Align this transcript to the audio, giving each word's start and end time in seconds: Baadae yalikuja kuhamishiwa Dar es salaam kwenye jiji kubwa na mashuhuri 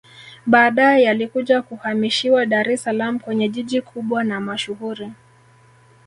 Baadae 0.45 1.03
yalikuja 1.03 1.61
kuhamishiwa 1.61 2.45
Dar 2.45 2.69
es 2.71 2.83
salaam 2.83 3.19
kwenye 3.19 3.49
jiji 3.49 3.81
kubwa 3.81 4.23
na 4.23 4.39
mashuhuri 4.41 5.11